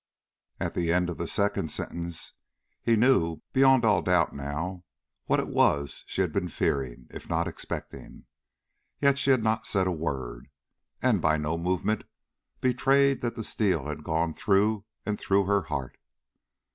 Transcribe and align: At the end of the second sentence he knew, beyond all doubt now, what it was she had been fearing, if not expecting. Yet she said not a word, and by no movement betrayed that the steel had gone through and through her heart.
At 0.59 0.73
the 0.73 0.91
end 0.91 1.11
of 1.11 1.19
the 1.19 1.27
second 1.27 1.69
sentence 1.69 2.33
he 2.81 2.95
knew, 2.95 3.41
beyond 3.53 3.85
all 3.85 4.01
doubt 4.01 4.33
now, 4.35 4.83
what 5.27 5.39
it 5.39 5.47
was 5.47 6.03
she 6.07 6.21
had 6.21 6.31
been 6.33 6.47
fearing, 6.47 7.05
if 7.11 7.29
not 7.29 7.47
expecting. 7.47 8.25
Yet 8.99 9.19
she 9.19 9.29
said 9.29 9.43
not 9.43 9.67
a 9.75 9.91
word, 9.91 10.49
and 11.03 11.21
by 11.21 11.37
no 11.37 11.55
movement 11.55 12.05
betrayed 12.61 13.21
that 13.21 13.35
the 13.35 13.43
steel 13.43 13.85
had 13.85 14.03
gone 14.03 14.33
through 14.33 14.85
and 15.05 15.19
through 15.19 15.45
her 15.45 15.61
heart. 15.65 15.99